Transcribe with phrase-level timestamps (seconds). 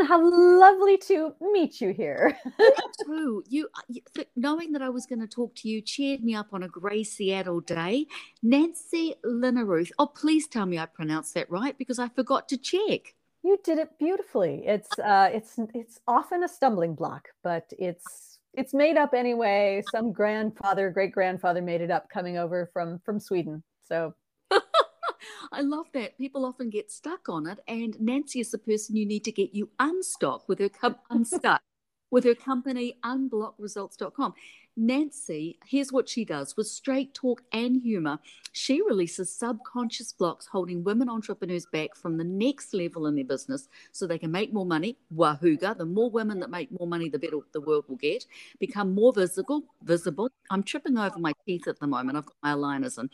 [0.00, 2.36] How lovely to meet you here.
[3.48, 6.62] You, uh, knowing that I was going to talk to you, cheered me up on
[6.62, 8.06] a grey Seattle day.
[8.42, 9.90] Nancy Linnerooth.
[9.98, 13.14] Oh, please tell me I pronounced that right because I forgot to check.
[13.42, 14.62] You did it beautifully.
[14.66, 19.82] It's uh, it's it's often a stumbling block, but it's it's made up anyway.
[19.92, 23.62] Some grandfather, great grandfather made it up coming over from from Sweden.
[23.86, 24.14] So
[25.52, 26.18] I love that.
[26.18, 29.54] People often get stuck on it, and Nancy is the person you need to get
[29.54, 31.60] you unstuck with her com- unstuck
[32.10, 34.34] with her company unblockresults.com.
[34.76, 38.18] Nancy, here's what she does with straight talk and humor.
[38.50, 43.68] She releases subconscious blocks holding women entrepreneurs back from the next level in their business
[43.92, 44.96] so they can make more money.
[45.14, 45.76] Wahooga.
[45.76, 48.26] The more women that make more money, the better the world will get.
[48.58, 49.62] Become more visible.
[49.84, 50.28] Visible.
[50.50, 52.18] I'm tripping over my teeth at the moment.
[52.18, 53.08] I've got my aligners in.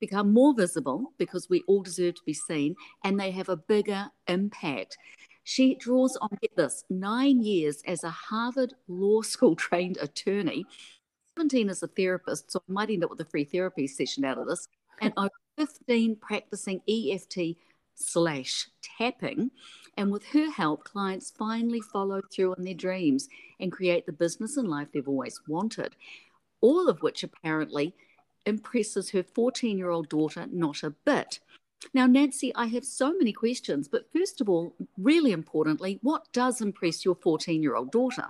[0.00, 4.06] Become more visible because we all deserve to be seen and they have a bigger
[4.28, 4.96] impact.
[5.44, 10.64] She draws on, get this, nine years as a Harvard Law School trained attorney
[11.36, 14.38] 17 as a therapist, so I might end up with a free therapy session out
[14.38, 14.68] of this,
[15.00, 17.56] and over 15 practicing EFT
[17.94, 19.50] slash tapping.
[19.96, 23.28] And with her help, clients finally follow through on their dreams
[23.60, 25.96] and create the business and life they've always wanted.
[26.60, 27.94] All of which apparently
[28.46, 31.40] impresses her 14 year old daughter not a bit.
[31.94, 36.60] Now, Nancy, I have so many questions, but first of all, really importantly, what does
[36.60, 38.26] impress your 14 year old daughter?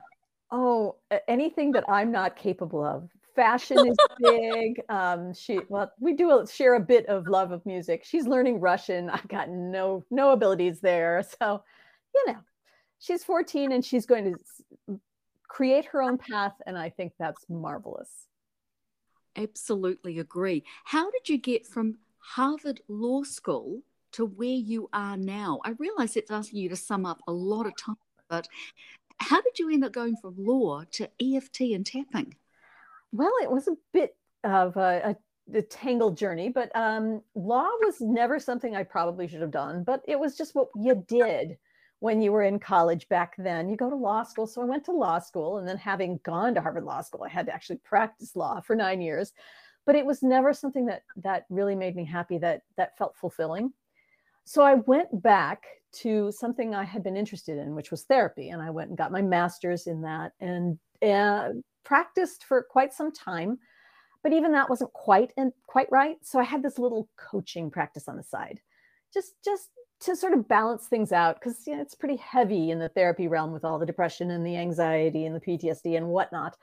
[0.54, 0.96] Oh,
[1.28, 3.08] anything that I'm not capable of.
[3.34, 4.82] Fashion is big.
[4.90, 8.04] Um, she well, we do share a bit of love of music.
[8.04, 9.08] She's learning Russian.
[9.08, 11.24] I've got no no abilities there.
[11.40, 11.62] So,
[12.14, 12.38] you know,
[12.98, 15.00] she's 14 and she's going to
[15.48, 18.28] create her own path, and I think that's marvelous.
[19.36, 20.64] Absolutely agree.
[20.84, 23.80] How did you get from Harvard Law School
[24.12, 25.60] to where you are now?
[25.64, 27.96] I realize it's asking you to sum up a lot of time,
[28.28, 28.46] but
[29.18, 32.36] how did you end up going from law to EFT and tapping?
[33.12, 35.16] Well, it was a bit of a,
[35.52, 39.84] a, a tangled journey, but um, law was never something I probably should have done,
[39.84, 41.58] but it was just what you did
[42.02, 43.68] when you were in college back then.
[43.68, 44.48] You go to law school.
[44.48, 47.28] So I went to law school, and then having gone to Harvard Law School, I
[47.28, 49.32] had to actually practice law for nine years.
[49.86, 52.38] But it was never something that that really made me happy.
[52.38, 53.72] That that felt fulfilling.
[54.44, 58.50] So I went back to something I had been interested in, which was therapy.
[58.50, 61.50] And I went and got my master's in that and uh,
[61.84, 63.58] practiced for quite some time.
[64.22, 66.16] But even that wasn't quite and quite right.
[66.22, 68.60] So I had this little coaching practice on the side,
[69.12, 69.70] just just
[70.00, 73.28] to sort of balance things out because you know, it's pretty heavy in the therapy
[73.28, 76.56] realm with all the depression and the anxiety and the PTSD and whatnot.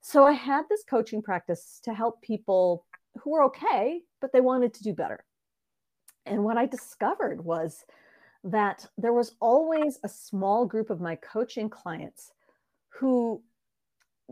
[0.00, 2.84] So I had this coaching practice to help people
[3.20, 5.24] who were okay, but they wanted to do better.
[6.26, 7.84] And what I discovered was
[8.44, 12.32] that there was always a small group of my coaching clients
[12.88, 13.42] who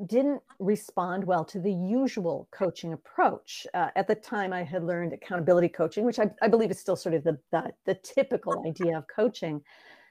[0.04, 3.66] didn't respond well to the usual coaching approach.
[3.72, 6.96] Uh, at the time, I had learned accountability coaching, which I, I believe is still
[6.96, 9.62] sort of the, the, the typical idea of coaching,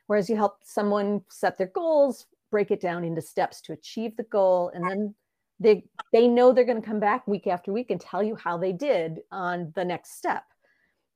[0.08, 4.24] whereas you help someone set their goals, break it down into steps to achieve the
[4.24, 5.16] goal, and then
[5.60, 8.58] they they know they're going to come back week after week and tell you how
[8.58, 10.44] they did on the next step.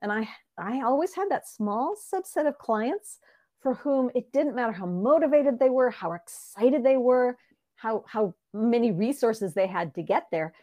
[0.02, 0.28] And I
[0.58, 3.20] I always had that small subset of clients
[3.62, 7.38] for whom it didn't matter how motivated they were, how excited they were,
[7.76, 10.54] how how many resources they had to get there.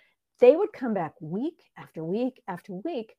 [0.40, 3.16] They would come back week after week after week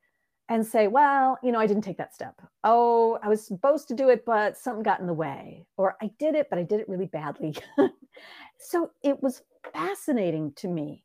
[0.50, 2.40] and say, Well, you know, I didn't take that step.
[2.64, 5.66] Oh, I was supposed to do it, but something got in the way.
[5.78, 7.56] Or I did it, but I did it really badly.
[8.60, 9.42] so it was
[9.74, 11.04] fascinating to me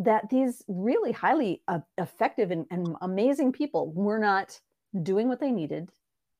[0.00, 4.58] that these really highly uh, effective and, and amazing people were not
[5.02, 5.90] doing what they needed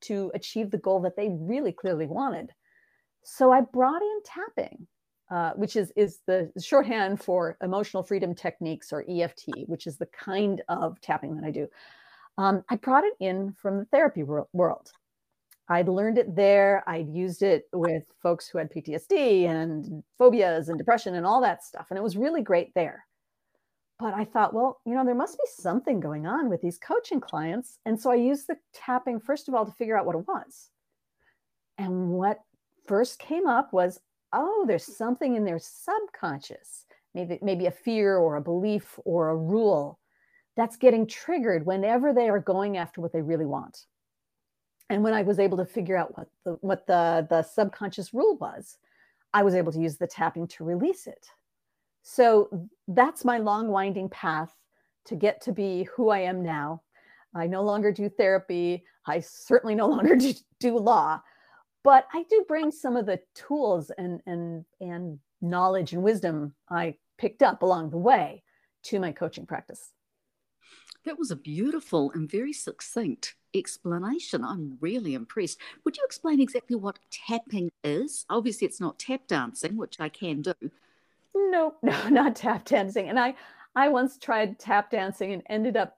[0.00, 2.50] to achieve the goal that they really clearly wanted.
[3.22, 4.86] So I brought in tapping,
[5.30, 10.06] uh, which is, is the shorthand for emotional freedom techniques or EFT, which is the
[10.06, 11.68] kind of tapping that I do.
[12.38, 14.90] Um, I brought it in from the therapy world.
[15.68, 16.82] I'd learned it there.
[16.86, 21.62] I'd used it with folks who had PTSD and phobias and depression and all that
[21.62, 21.88] stuff.
[21.90, 23.04] And it was really great there.
[24.00, 27.20] But I thought, well, you know, there must be something going on with these coaching
[27.20, 27.78] clients.
[27.84, 30.70] And so I used the tapping, first of all, to figure out what it was.
[31.76, 32.40] And what
[32.86, 34.00] first came up was,
[34.32, 39.36] oh, there's something in their subconscious, maybe, maybe a fear or a belief or a
[39.36, 39.98] rule
[40.56, 43.84] that's getting triggered whenever they are going after what they really want.
[44.88, 48.36] And when I was able to figure out what the, what the, the subconscious rule
[48.38, 48.78] was,
[49.34, 51.26] I was able to use the tapping to release it.
[52.02, 54.54] So that's my long winding path
[55.06, 56.82] to get to be who I am now.
[57.34, 58.84] I no longer do therapy.
[59.06, 60.16] I certainly no longer
[60.60, 61.20] do, law,
[61.84, 66.96] but I do bring some of the tools and and and knowledge and wisdom I
[67.18, 68.42] picked up along the way
[68.84, 69.92] to my coaching practice.
[71.04, 74.44] That was a beautiful and very succinct explanation.
[74.44, 75.58] I'm really impressed.
[75.84, 78.26] Would you explain exactly what tapping is?
[78.28, 80.52] Obviously, it's not tap dancing, which I can do.
[81.34, 83.08] No, no, not tap dancing.
[83.08, 83.34] And I,
[83.74, 85.96] I once tried tap dancing and ended up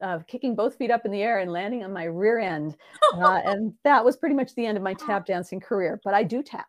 [0.00, 2.76] uh, kicking both feet up in the air and landing on my rear end.
[3.14, 6.00] Uh, and that was pretty much the end of my tap dancing career.
[6.02, 6.66] But I do tap.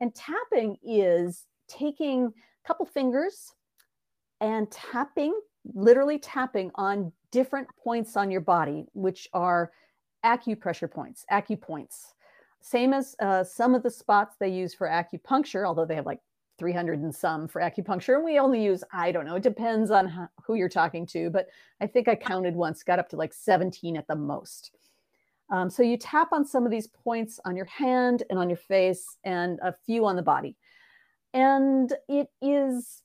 [0.00, 3.52] And tapping is taking a couple fingers
[4.40, 5.38] and tapping
[5.74, 9.70] literally tapping on different points on your body, which are
[10.24, 12.14] acupressure points, acupoints.
[12.60, 16.20] Same as uh, some of the spots they use for acupuncture, although they have like
[16.58, 18.16] 300 and some for acupuncture.
[18.16, 21.30] And we only use, I don't know, it depends on how, who you're talking to,
[21.30, 21.48] but
[21.80, 24.72] I think I counted once, got up to like 17 at the most.
[25.50, 28.58] Um, so you tap on some of these points on your hand and on your
[28.58, 30.56] face and a few on the body.
[31.32, 33.02] And it is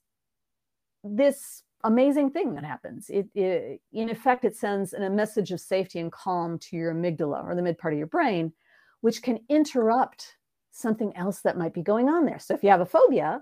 [1.03, 3.09] this amazing thing that happens.
[3.09, 7.45] It, it, in effect, it sends a message of safety and calm to your amygdala
[7.45, 8.53] or the mid part of your brain,
[9.01, 10.35] which can interrupt
[10.73, 12.39] something else that might be going on there.
[12.39, 13.41] So if you have a phobia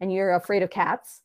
[0.00, 1.22] and you're afraid of cats,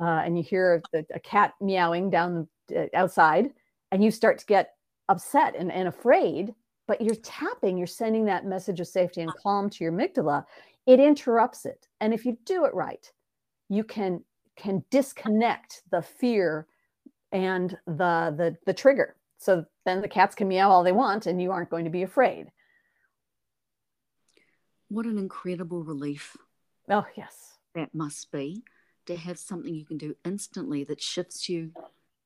[0.00, 3.50] uh, and you hear a, a, cat meowing down uh, outside,
[3.92, 4.74] and you start to get
[5.08, 6.54] upset and, and afraid,
[6.86, 10.44] but you're tapping, you're sending that message of safety and calm to your amygdala.
[10.86, 13.10] It interrupts it, and if you do it right,
[13.68, 14.22] you can
[14.56, 16.66] can disconnect the fear
[17.32, 19.16] and the the the trigger.
[19.38, 22.02] So then the cats can meow all they want and you aren't going to be
[22.02, 22.50] afraid.
[24.88, 26.36] What an incredible relief.
[26.88, 27.58] Oh, yes.
[27.74, 28.62] That must be
[29.06, 31.72] to have something you can do instantly that shifts you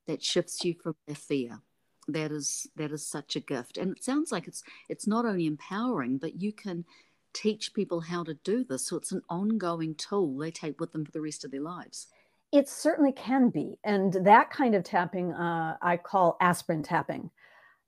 [0.07, 1.61] that shifts you from the fear.
[2.09, 3.79] That is that is such a gift.
[3.79, 6.85] And it sounds like it's it's not only empowering, but you can
[7.33, 8.89] teach people how to do this.
[8.89, 12.09] So it's an ongoing tool they take with them for the rest of their lives.
[12.53, 13.79] It certainly can be.
[13.85, 17.31] And that kind of tapping uh, I call aspirin tapping.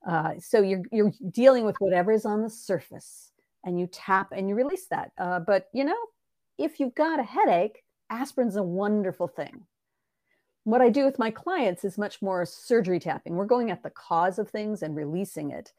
[0.06, 3.31] Uh, so you're, you're dealing with whatever is on the surface
[3.64, 5.12] and you tap and you release that.
[5.18, 5.96] Uh, but, you know,
[6.58, 9.62] if you've got a headache, aspirin's a wonderful thing.
[10.64, 13.34] What I do with my clients is much more surgery tapping.
[13.34, 15.72] We're going at the cause of things and releasing it,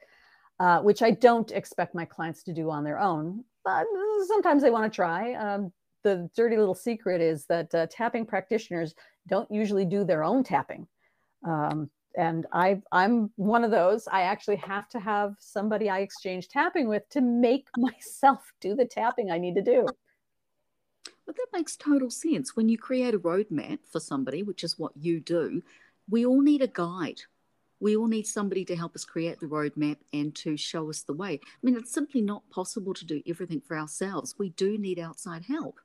[0.59, 3.45] uh, which I don't expect my clients to do on their own.
[3.63, 3.85] But
[4.27, 5.33] sometimes they want to try.
[5.35, 5.71] Um,
[6.03, 8.93] the dirty little secret is that uh, tapping practitioners
[9.27, 10.85] don't usually do their own tapping.
[11.47, 14.07] Um, and I, I'm one of those.
[14.07, 18.85] I actually have to have somebody I exchange tapping with to make myself do the
[18.85, 19.87] tapping I need to do.
[21.25, 22.55] But that makes total sense.
[22.55, 25.63] When you create a roadmap for somebody, which is what you do,
[26.09, 27.21] we all need a guide.
[27.79, 31.13] We all need somebody to help us create the roadmap and to show us the
[31.13, 31.39] way.
[31.43, 34.35] I mean, it's simply not possible to do everything for ourselves.
[34.37, 35.79] We do need outside help.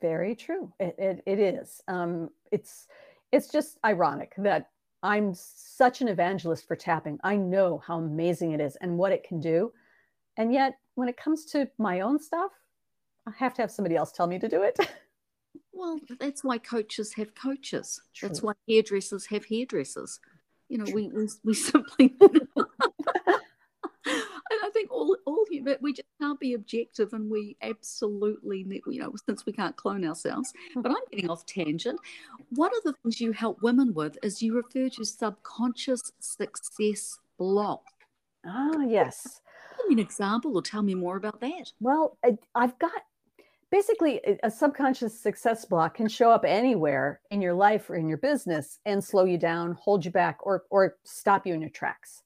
[0.00, 0.72] Very true.
[0.80, 1.80] It, it, it is.
[1.86, 2.88] Um, it's
[3.30, 4.68] it's just ironic that
[5.02, 7.18] I'm such an evangelist for tapping.
[7.24, 9.72] I know how amazing it is and what it can do.
[10.36, 12.52] And yet, when it comes to my own stuff,
[13.26, 14.78] I have to have somebody else tell me to do it.
[15.74, 18.00] Well, that's why coaches have coaches.
[18.14, 18.28] True.
[18.28, 20.20] That's why hairdressers have hairdressers.
[20.68, 22.14] You know, we, we, we simply
[25.02, 29.52] all all human we just can't be objective, and we absolutely you know since we
[29.52, 30.52] can't clone ourselves.
[30.76, 32.00] But I'm getting off tangent.
[32.50, 37.84] One of the things you help women with is you refer to subconscious success block.
[38.46, 39.40] Ah, yes.
[39.78, 41.72] Give me an example, or tell me more about that.
[41.80, 42.18] Well,
[42.54, 42.92] I've got
[43.70, 48.18] basically a subconscious success block can show up anywhere in your life or in your
[48.18, 52.22] business and slow you down, hold you back, or or stop you in your tracks.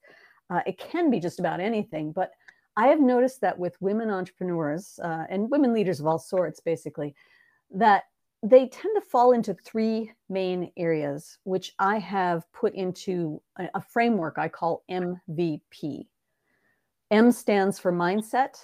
[0.49, 2.31] Uh, it can be just about anything, but
[2.77, 7.15] I have noticed that with women entrepreneurs uh, and women leaders of all sorts, basically,
[7.71, 8.03] that
[8.43, 13.81] they tend to fall into three main areas, which I have put into a, a
[13.81, 16.05] framework I call MVP.
[17.09, 18.57] M stands for mindset,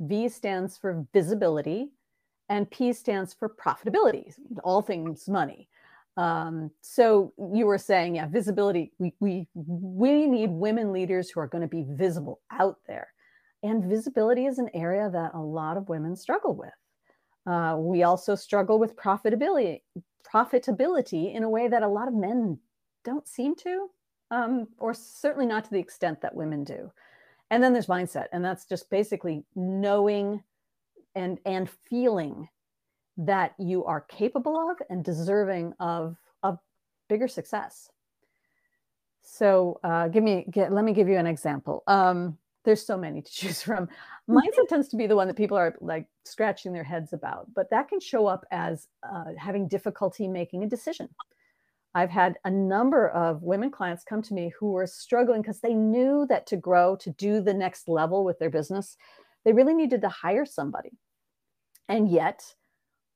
[0.00, 1.92] V stands for visibility,
[2.50, 4.34] and P stands for profitability,
[4.64, 5.68] all things money.
[6.18, 8.92] Um, so you were saying, yeah, visibility.
[8.98, 13.08] We we we need women leaders who are going to be visible out there,
[13.62, 16.70] and visibility is an area that a lot of women struggle with.
[17.46, 19.80] Uh, we also struggle with profitability
[20.32, 22.58] profitability in a way that a lot of men
[23.04, 23.88] don't seem to,
[24.32, 26.90] um, or certainly not to the extent that women do.
[27.50, 30.42] And then there's mindset, and that's just basically knowing
[31.14, 32.48] and and feeling
[33.18, 36.58] that you are capable of and deserving of of
[37.08, 37.88] bigger success.
[39.22, 41.84] So, uh, give me get, let me give you an example.
[41.86, 43.88] Um, there's so many to choose from.
[44.28, 47.70] Mindset tends to be the one that people are like scratching their heads about, but
[47.70, 51.08] that can show up as uh, having difficulty making a decision.
[51.94, 55.72] I've had a number of women clients come to me who were struggling because they
[55.72, 58.98] knew that to grow, to do the next level with their business,
[59.46, 60.90] they really needed to hire somebody.
[61.88, 62.42] And yet,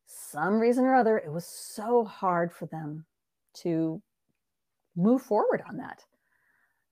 [0.07, 3.05] some reason or other, it was so hard for them
[3.63, 4.01] to
[4.97, 6.05] move forward on that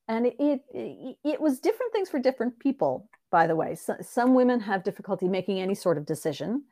[0.08, 3.74] and it, it, it was different things for different people by the way.
[3.74, 6.64] So, some women have difficulty making any sort of decision.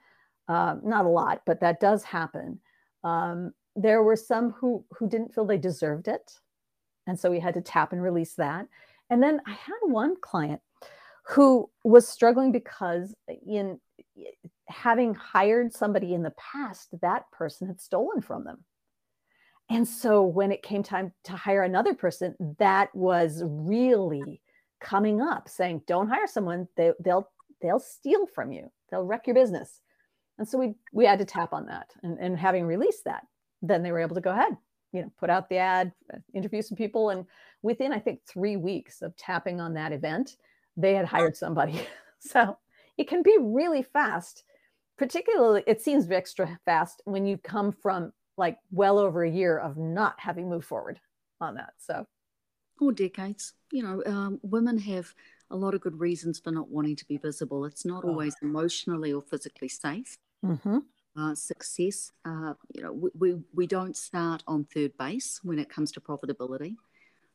[0.49, 2.61] Uh, not a lot but that does happen.
[3.05, 6.33] Um, there were some who who didn't feel they deserved it.
[7.07, 8.67] And so we had to tap and release that.
[9.11, 10.61] And then i had one client
[11.29, 13.15] who was struggling because
[13.47, 13.81] in
[14.69, 18.65] having hired somebody in the past that person had stolen from them
[19.69, 24.41] and so when it came time to hire another person, that was really
[24.81, 27.29] coming up saying, don't hire someone, they, they'll
[27.61, 29.81] they'll steal from you, they'll wreck your business.
[30.39, 31.91] And so we we had to tap on that.
[32.03, 33.27] And, and having released that,
[33.61, 34.57] then they were able to go ahead,
[34.93, 37.11] you know, put out the ad, uh, interview some people.
[37.11, 37.27] And
[37.63, 40.37] within, I think, three weeks of tapping on that event,
[40.77, 41.81] they had hired somebody.
[42.21, 42.57] so
[42.97, 44.45] it can be really fast.
[44.97, 49.77] Particularly, it seems extra fast when you come from like well over a year of
[49.77, 51.01] not having moved forward
[51.41, 51.75] on that.
[51.79, 52.07] So,
[52.81, 53.55] or decades.
[53.73, 55.13] You know, um, women have
[55.51, 57.65] a lot of good reasons for not wanting to be visible.
[57.65, 58.09] It's not oh.
[58.09, 60.19] always emotionally or physically safe.
[60.45, 60.79] Mm-hmm.
[61.19, 65.71] Uh, success, uh, you know, we, we, we don't start on third base when it
[65.71, 66.77] comes to profitability.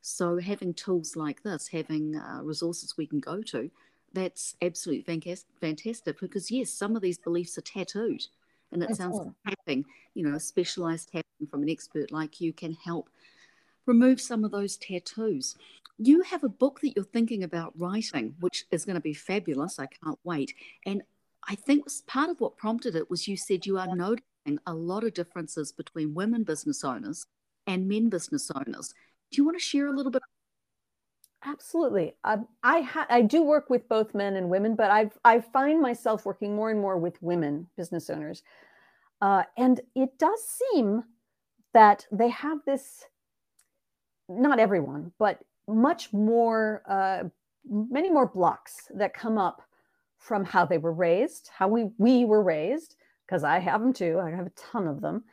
[0.02, 3.70] So having tools like this, having uh, resources we can go to,
[4.12, 5.18] that's absolutely
[5.60, 8.22] fantastic because yes, some of these beliefs are tattooed
[8.72, 12.52] and it sounds like tapping, you know, a specialized tapping from an expert like you
[12.52, 13.08] can help
[13.86, 15.56] remove some of those tattoos.
[15.98, 19.78] You have a book that you're thinking about writing, which is going to be fabulous.
[19.78, 20.54] I can't wait.
[20.86, 21.02] And
[21.48, 25.04] I think part of what prompted it was you said you are noticing a lot
[25.04, 27.26] of differences between women business owners
[27.66, 28.94] and men business owners.
[29.30, 30.22] Do you want to share a little bit
[31.44, 32.14] Absolutely.
[32.24, 35.80] Um, I ha- I do work with both men and women, but I've I find
[35.80, 38.42] myself working more and more with women business owners,
[39.22, 41.04] uh, and it does seem
[41.74, 43.04] that they have this.
[44.28, 47.24] Not everyone, but much more, uh,
[47.68, 49.62] many more blocks that come up
[50.18, 52.96] from how they were raised, how we we were raised,
[53.26, 54.20] because I have them too.
[54.20, 55.24] I have a ton of them,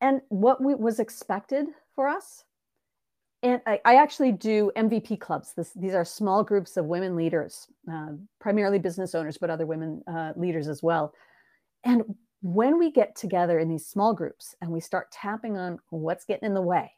[0.00, 2.44] and what we, was expected for us
[3.42, 5.54] and I, I, actually do MVP clubs.
[5.54, 10.02] This, these are small groups of women leaders, uh, primarily business owners, but other women
[10.06, 11.14] uh, leaders as well.
[11.84, 12.02] And
[12.42, 16.46] when we get together in these small groups and we start tapping on what's getting
[16.46, 16.92] in the way,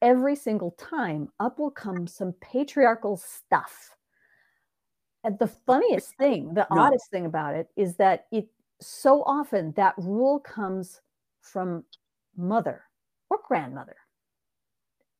[0.00, 3.94] every single time up will come some patriarchal stuff.
[5.22, 6.80] And the funniest thing, the yeah.
[6.80, 8.48] oddest thing about it is that it
[8.80, 11.00] so often that rule comes
[11.40, 11.84] from
[12.36, 12.84] mother
[13.28, 13.96] or grandmother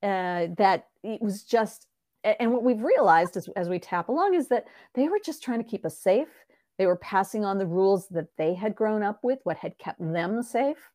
[0.03, 1.89] uh, that it was just
[2.25, 5.63] and what we've realized as, as we tap along is that they were just trying
[5.63, 6.29] to keep us safe.
[6.77, 10.01] They were passing on the rules that they had grown up with what had kept
[10.01, 10.91] them safe.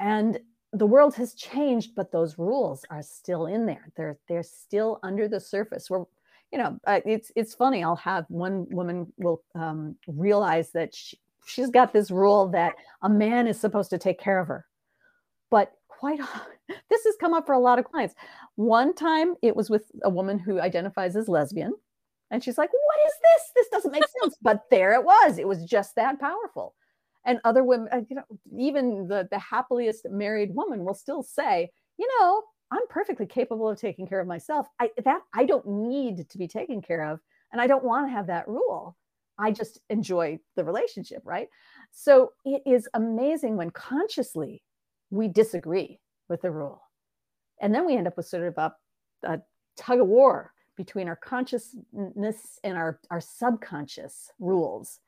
[0.00, 0.40] And
[0.72, 3.90] the world has changed but those rules are still in there.
[3.96, 5.88] They're they're still under the surface.
[5.88, 6.04] We're
[6.52, 7.82] you know it's it's funny.
[7.84, 13.08] I'll have one woman will um, realize that she, she's got this rule that a
[13.08, 14.66] man is supposed to take care of her.
[15.50, 16.18] But quite
[16.90, 18.14] this has come up for a lot of clients.
[18.56, 21.74] One time it was with a woman who identifies as lesbian.
[22.30, 23.50] And she's like, What is this?
[23.54, 24.36] This doesn't make sense.
[24.42, 25.38] But there it was.
[25.38, 26.74] It was just that powerful.
[27.26, 28.24] And other women, uh, you know,
[28.58, 33.78] even the, the happiest married woman will still say, You know, I'm perfectly capable of
[33.78, 34.66] taking care of myself.
[34.80, 37.20] I that I don't need to be taken care of.
[37.52, 38.96] And I don't want to have that rule.
[39.38, 41.48] I just enjoy the relationship, right?
[41.90, 44.62] So it is amazing when consciously
[45.10, 46.82] we disagree with the rule.
[47.60, 48.72] And then we end up with sort of a,
[49.24, 49.40] a
[49.76, 55.00] tug of war between our consciousness and our, our subconscious rules.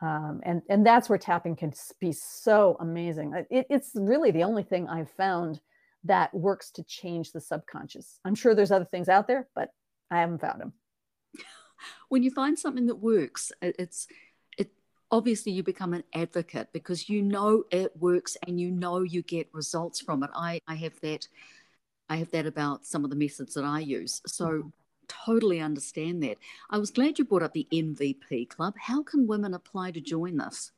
[0.00, 3.32] Um, and, and that's where tapping can be so amazing.
[3.50, 5.60] It, it's really the only thing I've found
[6.04, 8.20] that works to change the subconscious.
[8.24, 9.70] I'm sure there's other things out there, but
[10.10, 10.72] I haven't found them.
[12.08, 14.06] When you find something that works, it's
[15.14, 19.48] obviously you become an advocate because you know it works and you know you get
[19.52, 20.30] results from it.
[20.34, 21.28] I, I have that
[22.08, 24.20] I have that about some of the methods that I use.
[24.26, 24.68] So mm-hmm.
[25.06, 26.36] totally understand that.
[26.68, 28.74] I was glad you brought up the MVP club.
[28.76, 30.72] How can women apply to join this?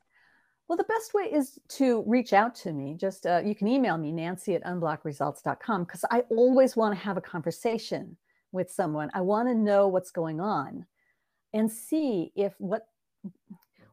[0.67, 2.93] Well, the best way is to reach out to me.
[2.93, 7.17] Just uh, you can email me, Nancy at unblockresults.com, because I always want to have
[7.17, 8.17] a conversation
[8.51, 9.09] with someone.
[9.15, 10.85] I want to know what's going on
[11.53, 12.87] and see if what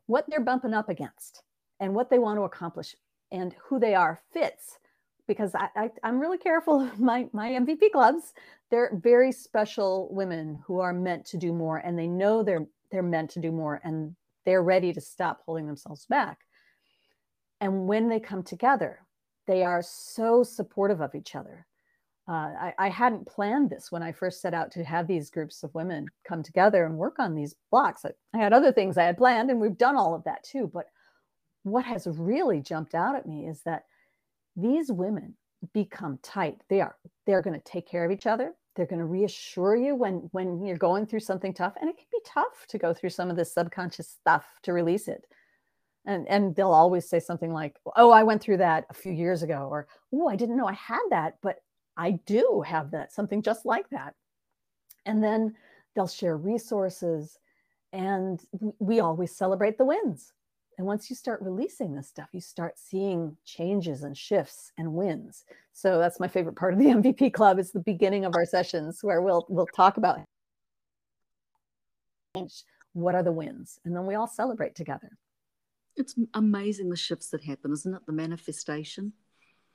[0.06, 1.42] what they're bumping up against
[1.80, 2.94] and what they want to accomplish
[3.32, 4.78] and who they are fits
[5.26, 8.34] because I, am really careful of my my MVP clubs.
[8.70, 13.02] They're very special women who are meant to do more and they know they're they're
[13.02, 16.40] meant to do more and they're ready to stop holding themselves back.
[17.60, 19.00] And when they come together,
[19.46, 21.66] they are so supportive of each other.
[22.26, 25.62] Uh, I, I, hadn't planned this when I first set out to have these groups
[25.62, 28.06] of women come together and work on these blocks.
[28.06, 30.70] I, I had other things I had planned, and we've done all of that too.
[30.72, 30.86] But
[31.64, 33.84] what has really jumped out at me is that
[34.56, 35.34] these women
[35.74, 36.62] become tight.
[36.70, 38.54] They are they're going to take care of each other.
[38.74, 42.06] They're going to reassure you when when you're going through something tough, and it can
[42.10, 45.26] be tough to go through some of this subconscious stuff to release it
[46.06, 49.42] and and they'll always say something like oh i went through that a few years
[49.42, 51.56] ago or oh i didn't know i had that but
[51.96, 54.14] i do have that something just like that
[55.06, 55.54] and then
[55.94, 57.38] they'll share resources
[57.92, 58.42] and
[58.78, 60.32] we always celebrate the wins
[60.76, 65.44] and once you start releasing this stuff you start seeing changes and shifts and wins
[65.72, 69.02] so that's my favorite part of the mvp club is the beginning of our sessions
[69.02, 70.20] where we'll we'll talk about
[72.92, 75.10] what are the wins and then we all celebrate together
[75.96, 78.06] it's amazing the shifts that happen, isn't it?
[78.06, 79.12] The manifestation.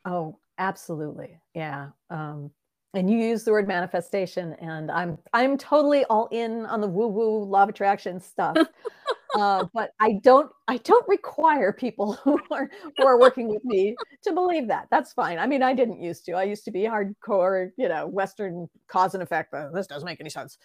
[0.05, 1.39] Oh, absolutely.
[1.55, 1.89] Yeah.
[2.09, 2.51] Um,
[2.93, 7.07] and you use the word manifestation, and I'm I'm totally all in on the woo
[7.07, 8.57] woo law of attraction stuff.
[9.37, 13.95] uh, but I don't I don't require people who are who are working with me
[14.23, 14.87] to believe that.
[14.89, 15.37] That's fine.
[15.37, 16.33] I mean, I didn't used to.
[16.33, 19.51] I used to be hardcore, you know, Western cause and effect.
[19.51, 20.57] But this doesn't make any sense.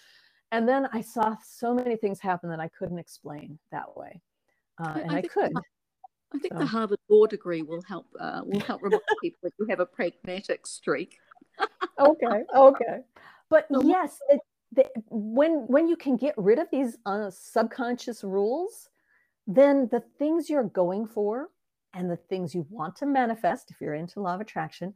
[0.50, 4.22] And then I saw so many things happen that I couldn't explain that way
[4.78, 5.52] uh, and I, I could.
[6.34, 6.58] I think so.
[6.58, 8.06] the Harvard Law degree will help.
[8.18, 11.18] Uh, will help remind people that you have a pragmatic streak.
[11.98, 12.98] okay, okay,
[13.48, 14.40] but yes, it,
[14.72, 18.88] the, when when you can get rid of these uh, subconscious rules,
[19.46, 21.50] then the things you're going for
[21.94, 24.92] and the things you want to manifest, if you're into law of attraction,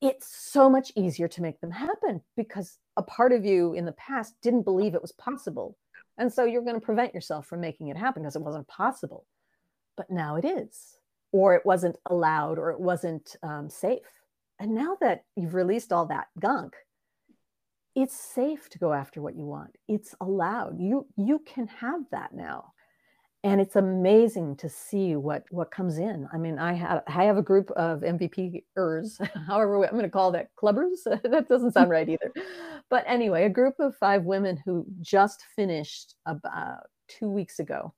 [0.00, 3.92] it's so much easier to make them happen because a part of you in the
[3.92, 5.76] past didn't believe it was possible
[6.18, 9.26] and so you're going to prevent yourself from making it happen because it wasn't possible.
[9.96, 10.98] But now it is,
[11.32, 14.00] or it wasn't allowed, or it wasn't um, safe.
[14.58, 16.74] And now that you've released all that gunk,
[17.94, 19.76] it's safe to go after what you want.
[19.88, 20.80] It's allowed.
[20.80, 22.74] You you can have that now
[23.44, 26.26] and it's amazing to see what what comes in.
[26.32, 30.32] I mean, I have I have a group of MVPers, however I'm going to call
[30.32, 31.04] that clubbers.
[31.04, 32.32] that doesn't sound right either.
[32.88, 37.92] But anyway, a group of five women who just finished about two weeks ago,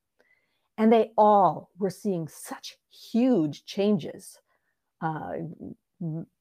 [0.78, 4.38] and they all were seeing such huge changes,
[5.00, 5.32] uh,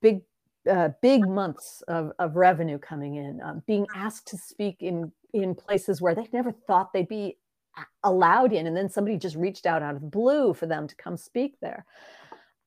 [0.02, 0.22] big.
[0.68, 5.54] Uh, big months of, of revenue coming in, um, being asked to speak in in
[5.54, 7.38] places where they never thought they'd be
[8.04, 8.68] allowed in.
[8.68, 11.86] And then somebody just reached out out of blue for them to come speak there.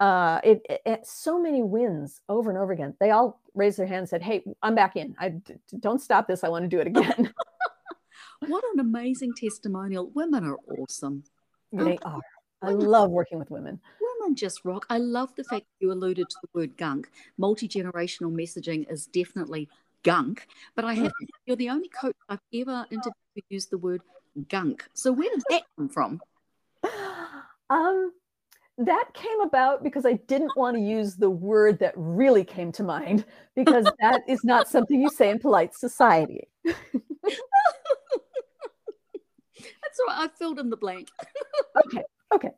[0.01, 2.95] Uh, it, it, it, so many wins over and over again.
[3.01, 5.17] They all raised their hand and said hey i'm back in.
[5.19, 6.45] I d- don't stop this.
[6.45, 7.33] I want to do it again.
[8.47, 10.13] What an amazing testimonial.
[10.15, 11.25] Women are awesome
[11.73, 12.21] they are
[12.63, 16.37] i love working with women women just rock i love the fact you alluded to
[16.43, 19.69] the word gunk multi-generational messaging is definitely
[20.03, 21.27] gunk but i have mm.
[21.47, 24.01] you're the only coach i've ever interviewed who used the word
[24.49, 24.87] gunk.
[24.95, 26.21] So where does that come from?
[27.71, 28.13] Um,
[28.79, 32.83] that came about because I didn't want to use the word that really came to
[32.83, 36.49] mind because that is not something you say in polite society.
[36.65, 36.79] That's
[40.09, 40.17] right.
[40.17, 41.09] I filled in the blank.
[41.87, 42.05] Okay.
[42.35, 42.51] Okay.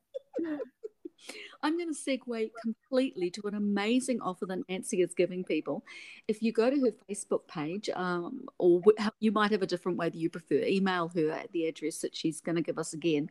[1.62, 5.84] I'm going to segue completely to an amazing offer that Nancy is giving people.
[6.28, 8.80] If you go to her Facebook page, um, or
[9.20, 12.16] you might have a different way that you prefer, email her at the address that
[12.16, 13.30] she's going to give us again.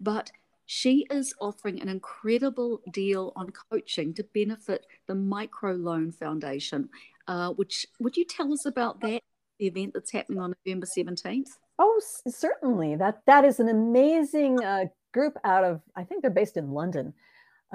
[0.00, 0.32] But
[0.64, 6.88] she is offering an incredible deal on coaching to benefit the Micro Loan Foundation.
[7.28, 9.22] Uh, which would you tell us about that?
[9.58, 11.58] The event that's happening on November seventeenth.
[11.78, 12.96] Oh, certainly.
[12.96, 15.80] That that is an amazing uh, group out of.
[15.96, 17.14] I think they're based in London.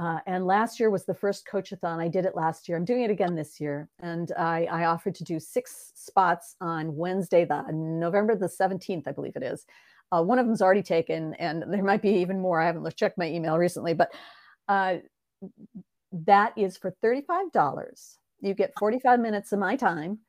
[0.01, 1.99] Uh, and last year was the first coachathon.
[1.99, 2.77] I did it last year.
[2.77, 3.89] I'm doing it again this year.
[3.99, 9.11] And I, I offered to do six spots on Wednesday, the November the 17th, I
[9.11, 9.65] believe it is.
[10.11, 12.61] Uh, one of them's already taken, and there might be even more.
[12.61, 14.11] I haven't checked my email recently, but
[14.69, 14.97] uh,
[16.11, 18.15] that is for $35.
[18.41, 20.19] You get 45 minutes of my time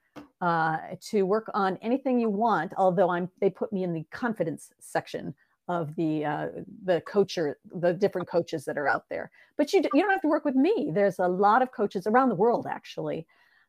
[0.41, 0.79] uh,
[1.11, 2.73] to work on anything you want.
[2.77, 5.35] Although I'm, they put me in the confidence section
[5.69, 6.49] of the uh,
[6.85, 9.31] the coacher, the different coaches that are out there.
[9.57, 10.91] But you you don't have to work with me.
[10.93, 13.27] There's a lot of coaches around the world actually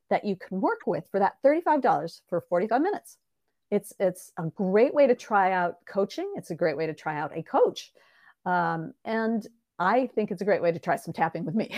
[0.09, 3.17] that you can work with for that $35 for 45 minutes.
[3.71, 6.31] It's it's a great way to try out coaching.
[6.35, 7.91] It's a great way to try out a coach,
[8.45, 9.47] um, and
[9.79, 11.73] I think it's a great way to try some tapping with me.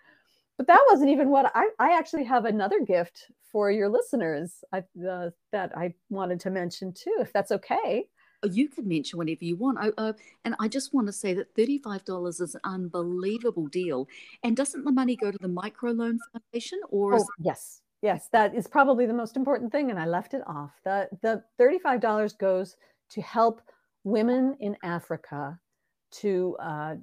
[0.56, 4.84] but that wasn't even what I, I actually have another gift for your listeners I,
[5.08, 8.06] uh, that I wanted to mention too, if that's okay.
[8.42, 9.78] Oh, you can mention whenever you want.
[9.98, 10.12] uh,
[10.44, 14.08] and I just want to say that $35 is an unbelievable deal.
[14.42, 17.16] And doesn't the money go to the Microloan Foundation or?
[17.16, 17.82] Oh, yes.
[18.02, 19.90] Yes, that is probably the most important thing.
[19.90, 20.72] And I left it off.
[20.84, 22.76] The, the $35 goes
[23.10, 23.62] to help
[24.02, 25.58] women in Africa
[26.12, 26.96] to uh,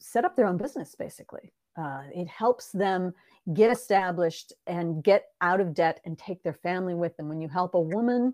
[0.00, 1.52] set up their own business, basically.
[1.76, 3.12] Uh, it helps them
[3.54, 7.28] get established and get out of debt and take their family with them.
[7.28, 8.32] When you help a woman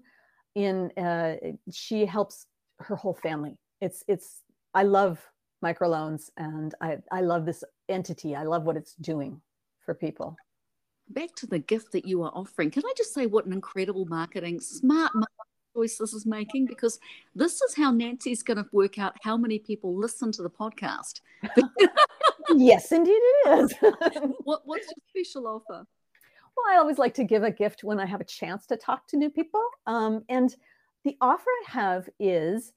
[0.54, 1.36] in uh,
[1.70, 2.46] she helps
[2.78, 3.56] her whole family.
[3.80, 4.42] It's it's
[4.74, 5.20] i love
[5.62, 8.34] microloans and i i love this entity.
[8.34, 9.40] I love what it's doing
[9.84, 10.36] for people.
[11.08, 12.70] Back to the gift that you are offering.
[12.70, 15.12] Can i just say what an incredible marketing smart
[15.74, 16.66] choice this is making?
[16.66, 16.98] Because
[17.34, 21.20] this is how nancy's going to work out how many people listen to the podcast.
[22.54, 23.74] Yes indeed it is.
[24.44, 25.86] What, what's your special offer
[26.56, 29.06] well, I always like to give a gift when I have a chance to talk
[29.08, 29.64] to new people.
[29.86, 30.54] Um, and
[31.04, 32.72] the offer I have is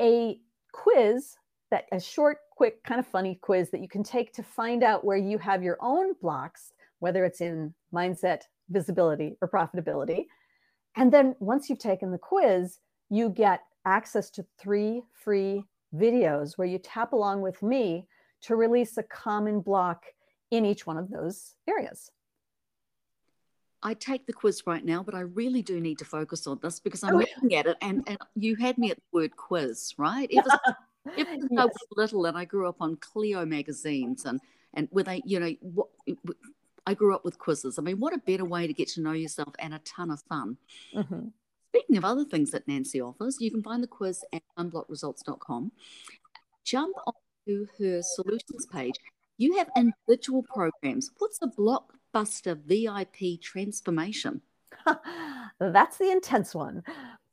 [0.00, 0.38] a
[0.72, 1.36] quiz
[1.70, 5.04] that a short, quick, kind of funny quiz that you can take to find out
[5.04, 10.26] where you have your own blocks, whether it's in mindset, visibility, or profitability.
[10.96, 12.78] And then once you've taken the quiz,
[13.10, 18.06] you get access to three free videos where you tap along with me
[18.42, 20.04] to release a common block
[20.50, 22.10] in each one of those areas.
[23.82, 26.80] I take the quiz right now, but I really do need to focus on this
[26.80, 29.94] because I'm oh, looking at it and, and you had me at the word quiz,
[29.98, 30.30] right?
[30.36, 30.76] Ever,
[31.16, 31.26] yes.
[31.56, 34.40] I was little and I grew up on Cleo magazines and,
[34.74, 35.88] and where they, you know, what,
[36.86, 37.78] I grew up with quizzes.
[37.78, 40.22] I mean, what a better way to get to know yourself and a ton of
[40.22, 40.56] fun.
[40.94, 41.28] Mm-hmm.
[41.70, 45.72] Speaking of other things that Nancy offers, you can find the quiz at unblockresults.com.
[46.64, 48.94] Jump onto her solutions page.
[49.36, 51.10] You have individual programs.
[51.18, 54.40] What's a block blockbuster VIP transformation?
[55.60, 56.82] That's the intense one.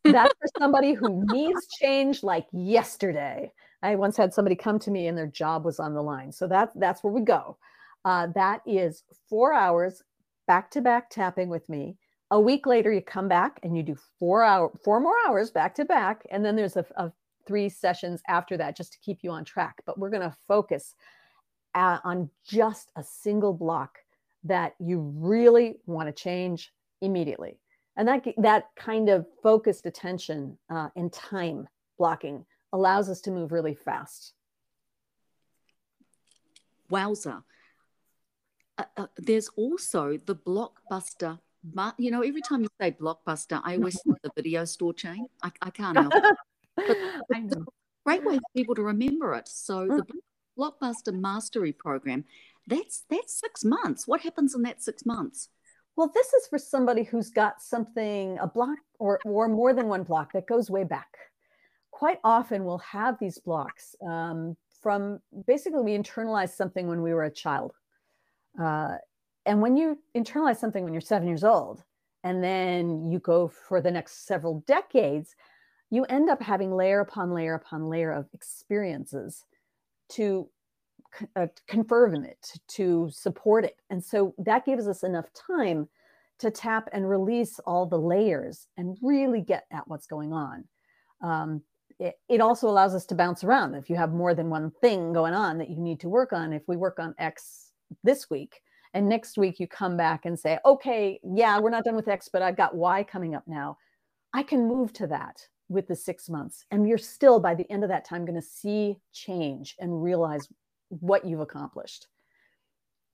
[0.03, 3.51] That's for somebody who needs change like yesterday.
[3.81, 6.31] I once had somebody come to me and their job was on the line.
[6.31, 7.57] So that, that's where we go.
[8.05, 10.03] Uh, that is four hours
[10.47, 11.97] back to back tapping with me.
[12.31, 15.75] A week later, you come back and you do four hour, four more hours back
[15.75, 17.11] to back, and then there's a, a
[17.45, 19.81] three sessions after that just to keep you on track.
[19.85, 20.95] But we're going to focus
[21.75, 23.99] uh, on just a single block
[24.45, 27.57] that you really want to change immediately.
[27.95, 33.51] And that, that kind of focused attention uh, and time blocking allows us to move
[33.51, 34.33] really fast.
[36.91, 37.43] Wowza.
[38.77, 41.39] Uh, uh, there's also the blockbuster.
[41.97, 45.27] You know, every time you say blockbuster, I always think the video store chain.
[45.41, 46.35] I, I can't help it.
[46.75, 46.97] But
[47.29, 47.63] it's a
[48.05, 49.47] great way for people to remember it.
[49.47, 50.61] So the mm-hmm.
[50.61, 52.25] blockbuster mastery program
[52.67, 54.07] that's that's six months.
[54.07, 55.49] What happens in that six months?
[55.95, 60.03] Well, this is for somebody who's got something, a block or, or more than one
[60.03, 61.09] block that goes way back.
[61.91, 67.25] Quite often we'll have these blocks um, from basically we internalize something when we were
[67.25, 67.73] a child.
[68.59, 68.95] Uh,
[69.45, 71.83] and when you internalize something when you're seven years old,
[72.23, 75.35] and then you go for the next several decades,
[75.91, 79.45] you end up having layer upon layer upon layer of experiences
[80.09, 80.49] to
[81.35, 83.77] uh, confirm it, to support it.
[83.89, 85.87] And so that gives us enough time
[86.39, 90.65] to tap and release all the layers and really get at what's going on.
[91.21, 91.61] Um,
[91.99, 93.75] it, it, also allows us to bounce around.
[93.75, 96.51] If you have more than one thing going on that you need to work on,
[96.51, 97.71] if we work on X
[98.03, 98.61] this week,
[98.93, 102.29] and next week you come back and say, okay, yeah, we're not done with X,
[102.31, 103.77] but I've got Y coming up now.
[104.33, 106.65] I can move to that with the six months.
[106.71, 110.47] And you're still, by the end of that time, going to see change and realize
[110.99, 112.07] what you've accomplished.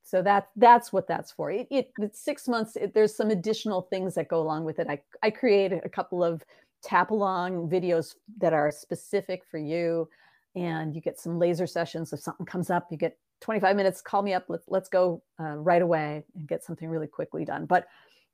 [0.04, 1.52] So that that's what that's for.
[1.52, 2.76] It, it it's six months.
[2.76, 4.88] It, there's some additional things that go along with it.
[4.90, 6.44] I I created a couple of
[6.82, 10.10] tap along videos that are specific for you,
[10.56, 12.12] and you get some laser sessions.
[12.12, 14.02] If something comes up, you get 25 minutes.
[14.02, 14.46] Call me up.
[14.48, 17.66] Let's let's go uh, right away and get something really quickly done.
[17.66, 17.88] But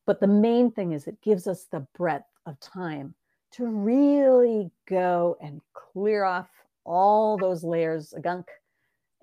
[0.06, 3.14] but the main thing is it gives us the breadth of time
[3.52, 6.48] to really go and clear off
[6.86, 8.48] all those layers of gunk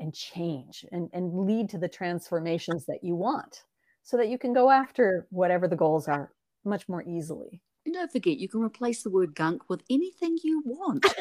[0.03, 3.63] and change and, and lead to the transformations that you want
[4.03, 6.33] so that you can go after whatever the goals are
[6.65, 7.63] much more easily.
[7.87, 11.05] And don't forget, you can replace the word gunk with anything you want.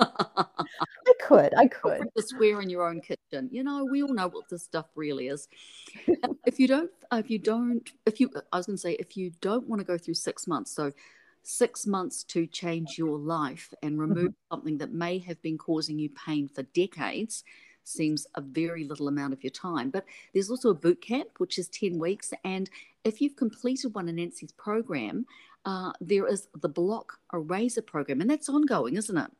[0.00, 2.08] I could, I could.
[2.14, 3.48] The swear in your own kitchen.
[3.50, 5.48] You know, we all know what this stuff really is.
[6.46, 9.32] if you don't, if you don't, if you, I was going to say, if you
[9.40, 10.92] don't want to go through six months, so
[11.42, 14.54] six months to change your life and remove mm-hmm.
[14.54, 17.44] something that may have been causing you pain for decades
[17.84, 19.90] seems a very little amount of your time.
[19.90, 22.32] But there's also a boot camp, which is 10 weeks.
[22.44, 22.68] And
[23.04, 25.26] if you've completed one in Nancy's program,
[25.64, 29.30] uh, there is the Block Eraser program, and that's ongoing, isn't it?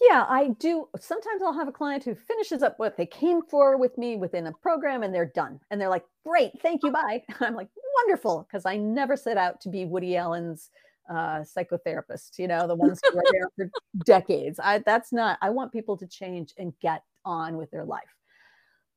[0.00, 0.88] Yeah, I do.
[1.00, 4.46] Sometimes I'll have a client who finishes up what they came for with me within
[4.46, 5.58] a program and they're done.
[5.70, 7.24] And they're like, great, thank you, bye.
[7.40, 10.70] I'm like, wonderful, because I never set out to be Woody Allen's
[11.10, 13.70] uh, psychotherapist, you know, the ones who are there for
[14.04, 14.60] decades.
[14.62, 18.14] I, that's not, I want people to change and get on with their life.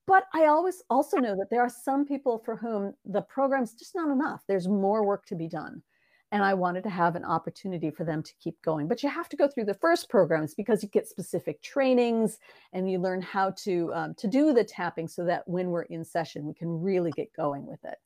[0.07, 3.95] But I always also know that there are some people for whom the program's just
[3.95, 4.41] not enough.
[4.47, 5.83] There's more work to be done
[6.31, 8.87] and I wanted to have an opportunity for them to keep going.
[8.87, 12.39] But you have to go through the first programs because you get specific trainings
[12.73, 16.05] and you learn how to um, to do the tapping so that when we're in
[16.05, 17.97] session, we can really get going with it.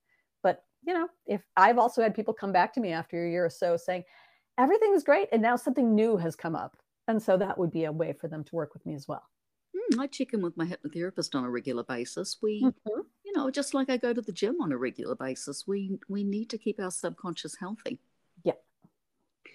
[0.42, 3.46] But you know, if I've also had people come back to me after a year
[3.46, 4.04] or so saying
[4.58, 7.86] everything is great and now something new has come up, and so that would be
[7.86, 9.24] a way for them to work with me as well.
[9.76, 12.38] Mm, I check in with my hypnotherapist on a regular basis.
[12.42, 13.02] We, mm-hmm.
[13.26, 16.24] you know, just like I go to the gym on a regular basis, we we
[16.24, 18.00] need to keep our subconscious healthy.
[18.44, 18.54] Yeah,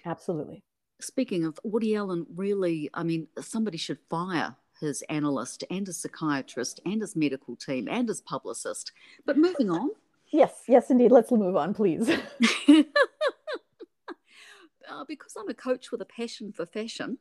[0.05, 0.63] absolutely.
[0.99, 6.81] Speaking of Woody Allen, really, I mean, somebody should fire his analyst and his psychiatrist
[6.85, 8.91] and his medical team and his publicist.
[9.25, 9.91] But moving on.
[10.31, 11.11] Yes, yes, indeed.
[11.11, 12.09] Let's move on, please.
[14.89, 17.17] uh, because I'm a coach with a passion for fashion,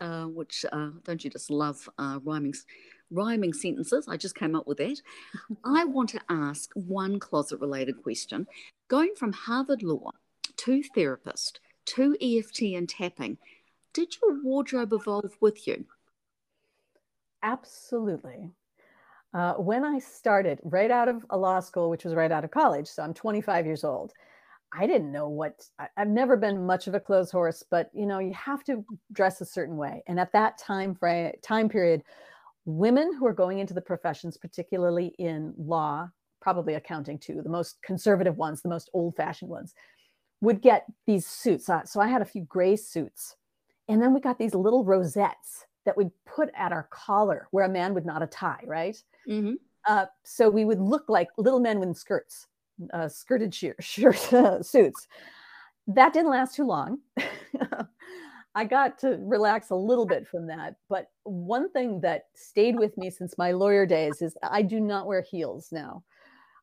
[0.00, 2.54] uh, which uh, don't you just love uh, rhyming,
[3.10, 4.06] rhyming sentences?
[4.08, 5.00] I just came up with that.
[5.64, 8.46] I want to ask one closet related question.
[8.88, 10.10] Going from Harvard Law
[10.58, 13.38] to therapist, to EFT and tapping,
[13.92, 15.84] did your wardrobe evolve with you?
[17.42, 18.50] Absolutely.
[19.34, 22.50] Uh, when I started right out of a law school, which was right out of
[22.50, 24.12] college, so I'm 25 years old,
[24.76, 28.06] I didn't know what I, have never been much of a clothes horse, but you
[28.06, 30.02] know, you have to dress a certain way.
[30.06, 32.02] And at that time frame, time period,
[32.64, 36.08] women who are going into the professions, particularly in law,
[36.40, 39.74] probably accounting too, the most conservative ones, the most old fashioned ones,
[40.40, 41.68] would get these suits.
[41.68, 43.36] Uh, so I had a few gray suits.
[43.88, 47.68] And then we got these little rosettes that we'd put at our collar where a
[47.68, 48.96] man would not a tie, right?
[49.28, 49.54] Mm-hmm.
[49.86, 52.46] Uh, so we would look like little men with skirts,
[52.92, 55.06] uh, skirted sheer, shirt uh, suits.
[55.86, 56.98] That didn't last too long.
[58.56, 60.76] I got to relax a little bit from that.
[60.88, 65.06] But one thing that stayed with me since my lawyer days is I do not
[65.06, 66.04] wear heels now.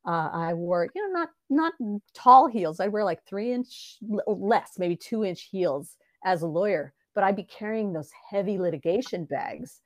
[0.06, 1.74] Uh, I wore, you know, not not
[2.16, 2.80] tall heels.
[2.80, 6.94] I'd wear like three inch less, maybe two inch heels as a lawyer.
[7.14, 9.82] But I'd be carrying those heavy litigation bags,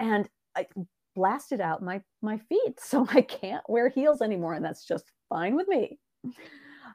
[0.00, 0.66] and I
[1.14, 5.56] blasted out my my feet, so I can't wear heels anymore, and that's just fine
[5.56, 5.98] with me.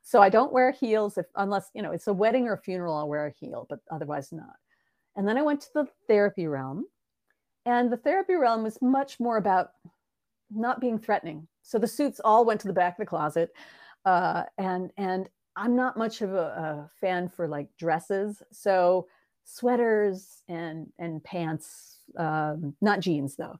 [0.04, 2.96] So I don't wear heels if unless you know it's a wedding or a funeral.
[2.96, 4.56] I'll wear a heel, but otherwise not.
[5.16, 6.86] And then I went to the therapy realm,
[7.66, 9.72] and the therapy realm was much more about
[10.52, 13.52] not being threatening so the suits all went to the back of the closet.
[14.04, 18.42] Uh, and and I'm not much of a, a, fan for like dresses.
[18.52, 19.08] So
[19.44, 23.60] sweaters and and pants, um, not jeans though.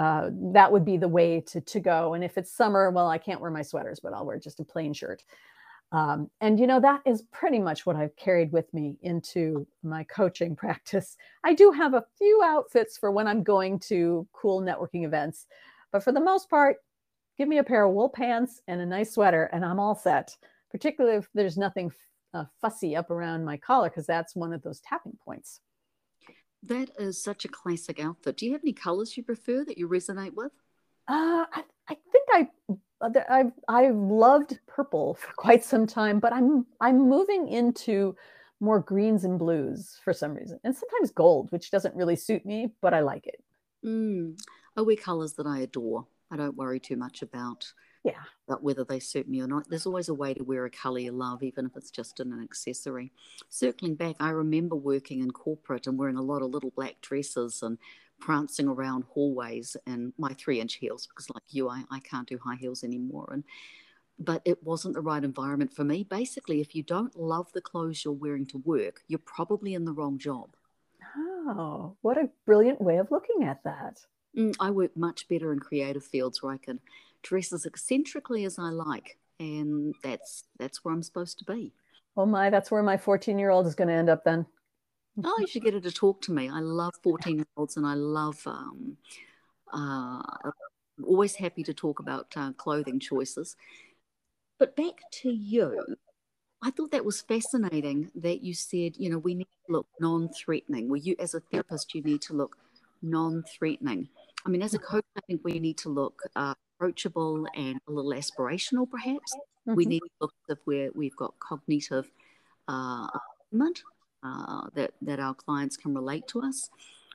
[0.00, 2.14] Uh, that would be the way to to go.
[2.14, 4.64] And if it's summer, well, I can't wear my sweaters, but I'll wear just a
[4.64, 5.22] plain shirt.
[5.92, 10.04] Um, and you know that is pretty much what I've carried with me into my
[10.04, 11.18] coaching practice.
[11.44, 15.46] I do have a few outfits for when I'm going to cool networking events,
[15.92, 16.76] but for the most part,
[17.36, 20.34] give me a pair of wool pants and a nice sweater, and I'm all set.
[20.70, 21.92] Particularly if there's nothing
[22.32, 25.60] uh, fussy up around my collar, because that's one of those tapping points.
[26.62, 28.36] That is such a classic outfit.
[28.36, 30.52] Do you have any colors you prefer that you resonate with?
[31.08, 32.48] Uh, I, I think I
[33.28, 38.14] I've I've loved purple for quite some time, but I'm I'm moving into
[38.60, 42.72] more greens and blues for some reason, and sometimes gold, which doesn't really suit me,
[42.82, 43.42] but I like it.
[43.84, 44.38] Mm.
[44.76, 46.06] I wear colors that I adore.
[46.30, 47.72] I don't worry too much about
[48.04, 48.22] yeah.
[48.48, 49.68] about whether they suit me or not.
[49.68, 52.32] There's always a way to wear a colour you love, even if it's just in
[52.32, 53.12] an accessory.
[53.48, 57.62] Circling back, I remember working in corporate and wearing a lot of little black dresses
[57.62, 57.78] and
[58.20, 62.38] prancing around hallways in my three inch heels because like you I, I can't do
[62.38, 63.30] high heels anymore.
[63.32, 63.44] And
[64.18, 66.04] but it wasn't the right environment for me.
[66.04, 69.92] Basically if you don't love the clothes you're wearing to work you're probably in the
[69.92, 70.54] wrong job.
[71.16, 74.00] Oh what a brilliant way of looking at that
[74.36, 76.80] Mm, I work much better in creative fields where I can
[77.22, 81.72] dress as eccentrically as I like, and that's that's where I'm supposed to be.
[82.16, 84.46] Oh my, that's where my 14 year old is going to end up then.
[85.24, 86.48] oh, you should get her to talk to me.
[86.48, 88.40] I love 14 year olds, and I love.
[88.46, 88.96] Um,
[89.72, 90.22] uh,
[91.04, 93.56] always happy to talk about uh, clothing choices.
[94.58, 95.96] But back to you.
[96.62, 100.28] I thought that was fascinating that you said, you know, we need to look non
[100.28, 100.88] threatening.
[100.90, 102.56] Well, you, as a therapist, you need to look
[103.00, 104.08] non threatening.
[104.46, 107.90] I mean, as a coach, I think we need to look uh, approachable and a
[107.90, 109.34] little aspirational, perhaps.
[109.68, 109.74] Mm-hmm.
[109.74, 112.10] We need to look if we're, we've got cognitive
[112.68, 113.08] uh,
[114.22, 116.70] uh, that, that our clients can relate to us.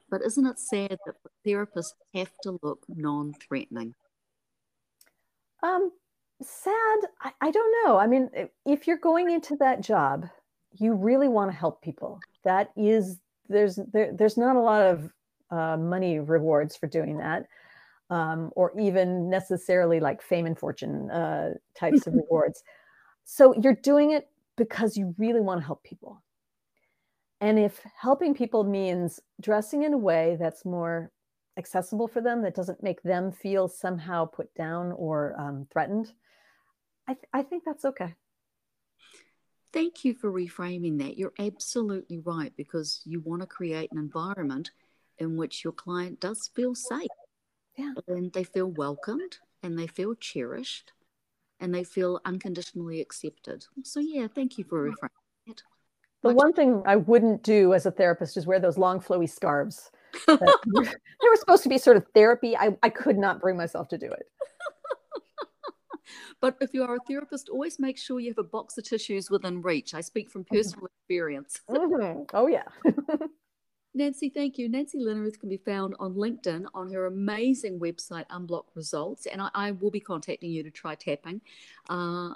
[0.09, 3.95] But isn't it sad that therapists have to look non threatening?
[5.63, 5.91] Um,
[6.41, 7.97] sad, I, I don't know.
[7.97, 8.29] I mean,
[8.65, 10.27] if you're going into that job,
[10.77, 12.19] you really want to help people.
[12.43, 15.09] That is, there's there, there's not a lot of
[15.51, 17.47] uh, money rewards for doing that,
[18.09, 22.63] um, or even necessarily like fame and fortune uh, types of rewards.
[23.23, 26.21] So you're doing it because you really want to help people.
[27.41, 31.11] And if helping people means dressing in a way that's more
[31.57, 36.13] accessible for them, that doesn't make them feel somehow put down or um, threatened,
[37.07, 38.15] I, th- I think that's okay.
[39.73, 41.17] Thank you for reframing that.
[41.17, 44.71] You're absolutely right because you want to create an environment
[45.19, 47.07] in which your client does feel safe.
[47.77, 47.93] Yeah.
[48.07, 50.93] And they feel welcomed and they feel cherished
[51.59, 53.65] and they feel unconditionally accepted.
[53.83, 55.09] So, yeah, thank you for reframing
[55.47, 55.63] that.
[56.23, 59.91] The one thing I wouldn't do as a therapist is wear those long, flowy scarves.
[60.27, 60.37] they
[60.73, 62.57] were supposed to be sort of therapy.
[62.57, 64.25] I, I could not bring myself to do it.
[66.41, 69.29] but if you are a therapist, always make sure you have a box of tissues
[69.29, 69.93] within reach.
[69.93, 70.55] I speak from mm-hmm.
[70.55, 71.61] personal experience.
[71.69, 72.23] Mm-hmm.
[72.33, 72.63] Oh, yeah.
[73.95, 74.67] Nancy, thank you.
[74.67, 79.49] Nancy Linnerooth can be found on LinkedIn on her amazing website, Unblock Results, and I,
[79.55, 81.39] I will be contacting you to try tapping.
[81.89, 82.33] Uh,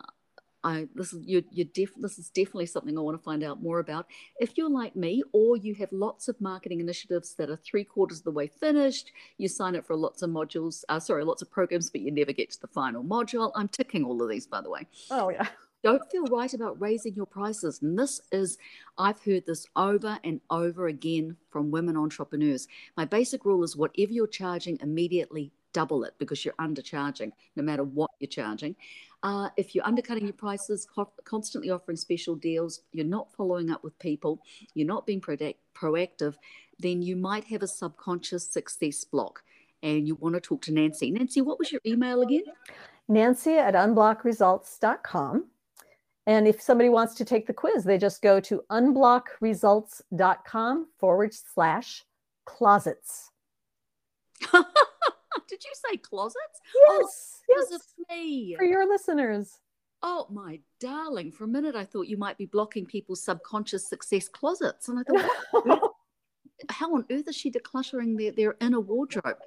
[0.61, 3.61] I this is you you def, this is definitely something I want to find out
[3.61, 4.07] more about.
[4.39, 8.19] If you're like me, or you have lots of marketing initiatives that are three quarters
[8.19, 11.51] of the way finished, you sign up for lots of modules, uh, sorry, lots of
[11.51, 13.51] programs, but you never get to the final module.
[13.55, 14.87] I'm ticking all of these, by the way.
[15.11, 15.47] Oh yeah
[15.83, 17.81] don't feel right about raising your prices.
[17.81, 18.57] And this is,
[18.97, 22.67] I've heard this over and over again from women entrepreneurs.
[22.97, 27.83] My basic rule is whatever you're charging, immediately double it because you're undercharging, no matter
[27.83, 28.75] what you're charging.
[29.21, 33.83] Uh, if you're undercutting your prices, co- constantly offering special deals, you're not following up
[33.83, 34.41] with people,
[34.73, 35.37] you're not being pro-
[35.75, 36.35] proactive,
[36.79, 39.43] then you might have a subconscious success block.
[39.81, 41.09] And you want to talk to Nancy.
[41.11, 42.43] Nancy, what was your email again?
[43.07, 45.45] Nancy at unblockresults.com.
[46.27, 52.05] And if somebody wants to take the quiz, they just go to unblockresults.com forward slash
[52.45, 53.31] closets.
[54.51, 56.61] Did you say closets?
[56.87, 57.41] Yes.
[57.51, 57.93] Oh, yes.
[58.09, 58.55] me.
[58.55, 59.59] For your listeners.
[60.01, 61.31] Oh, my darling.
[61.31, 64.87] For a minute, I thought you might be blocking people's subconscious success closets.
[64.87, 65.91] And I thought,
[66.69, 69.39] how on earth is she decluttering their, their inner wardrobe?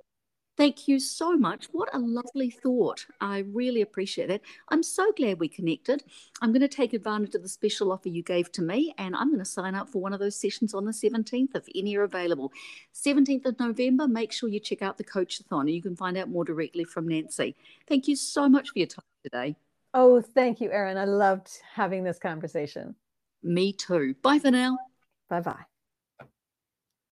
[0.56, 1.66] Thank you so much.
[1.72, 3.06] What a lovely thought.
[3.20, 4.42] I really appreciate it.
[4.68, 6.04] I'm so glad we connected.
[6.42, 9.28] I'm going to take advantage of the special offer you gave to me, and I'm
[9.28, 12.02] going to sign up for one of those sessions on the 17th if any are
[12.02, 12.52] available.
[12.94, 16.28] 17th of November, make sure you check out the Coachathon and you can find out
[16.28, 17.56] more directly from Nancy.
[17.88, 19.56] Thank you so much for your time today.
[19.94, 20.98] Oh, thank you, Erin.
[20.98, 22.94] I loved having this conversation.
[23.42, 24.14] Me too.
[24.22, 24.78] Bye for now.
[25.28, 25.64] Bye bye.